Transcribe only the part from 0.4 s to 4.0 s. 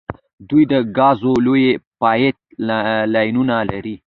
دوی د ګازو لویې پایپ لاینونه لري.